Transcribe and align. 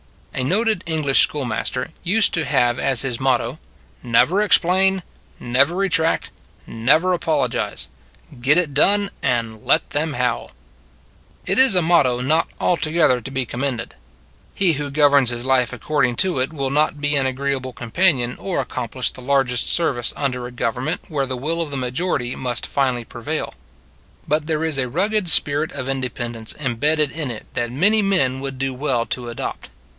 A 0.33 0.43
noted 0.43 0.81
English 0.87 1.19
schoolmaster 1.19 1.91
used 2.03 2.33
to 2.33 2.43
have 2.45 2.79
as 2.79 3.03
his 3.03 3.19
motto: 3.19 3.59
Never 4.01 4.41
explain, 4.41 5.03
never 5.39 5.75
retract, 5.75 6.31
never 6.65 7.13
apologize. 7.13 7.87
Get 8.39 8.57
it> 8.57 8.73
done 8.73 9.11
and 9.21 9.61
let 9.63 9.91
them 9.91 10.13
howl. 10.13 10.49
It 11.45 11.59
is 11.59 11.75
a 11.75 11.83
motto 11.83 12.19
not 12.21 12.47
altogether 12.59 13.21
to 13.21 13.29
be 13.29 13.45
com 13.45 13.59
mended. 13.59 13.93
He 14.55 14.73
who 14.73 14.89
governs 14.89 15.29
his 15.29 15.45
life 15.45 15.71
accord 15.71 16.07
ing 16.07 16.15
to 16.15 16.39
it 16.39 16.51
will 16.51 16.71
not 16.71 16.99
be 16.99 17.15
an 17.15 17.27
agreeable 17.27 17.73
companion 17.73 18.35
or 18.39 18.59
accomplish 18.59 19.11
the 19.11 19.21
largest 19.21 19.67
service 19.71 20.11
under 20.17 20.47
a 20.47 20.51
government 20.51 21.01
where 21.09 21.27
the 21.27 21.37
will 21.37 21.61
of 21.61 21.69
the 21.69 21.77
majority 21.77 22.35
must 22.35 22.65
finally 22.65 23.05
prevail. 23.05 23.53
But 24.27 24.47
there 24.47 24.63
is 24.63 24.79
a 24.79 24.87
rugged 24.89 25.29
spirit 25.29 25.71
of 25.73 25.87
inde 25.87 26.11
pendence 26.15 26.57
embedded 26.59 27.11
in 27.11 27.29
it 27.29 27.45
that 27.53 27.71
many 27.71 28.01
men 28.01 28.39
would 28.39 28.57
do 28.57 28.73
well 28.73 29.05
to 29.07 29.29
adopt. 29.29 29.69